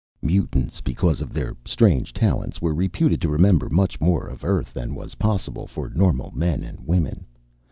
[0.23, 4.95] Mutants, because of their strange talents, were reputed to remember much more of Earth than
[4.95, 7.23] was possible for normal men and women.